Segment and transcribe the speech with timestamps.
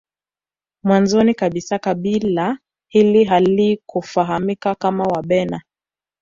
[0.83, 2.57] Mwanzoni kabisa kabila
[2.89, 5.61] hili halikufahamika kama Wabena